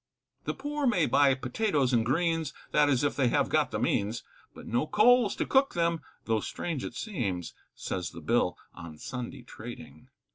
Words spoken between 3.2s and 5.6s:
have got the means, But no coals to